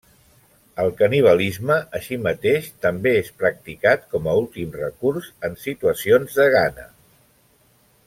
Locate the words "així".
1.99-2.17